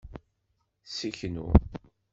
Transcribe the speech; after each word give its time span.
Seknu. 0.95 1.47